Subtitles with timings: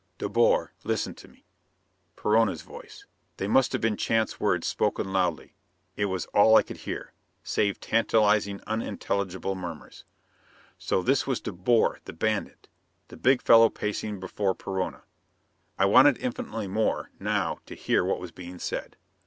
[0.17, 1.45] "De Boer, listen to me"
[2.15, 3.05] Perona's voice.
[3.37, 5.53] They must have been chance words spoken loudly.
[5.95, 10.03] It was all I could hear, save tantalizing, unintelligible murmurs.
[10.79, 12.67] So this was De Boer, the bandit!
[13.09, 15.03] The big fellow pacing before Perona.
[15.77, 18.95] I wanted infinitely more, now, to hear what was being said.